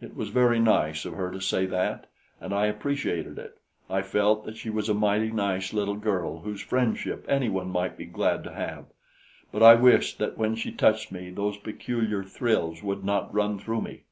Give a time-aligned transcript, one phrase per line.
[0.00, 2.08] It was very nice of her to say that,
[2.40, 3.58] and I appreciated it.
[3.90, 8.04] I felt that she was a mighty nice little girl whose friendship anyone might be
[8.06, 8.84] glad to have;
[9.50, 13.80] but I wished that when she touched me, those peculiar thrills would not run through
[13.80, 14.02] me.